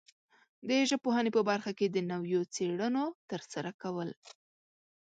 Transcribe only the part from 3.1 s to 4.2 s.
ترسره کول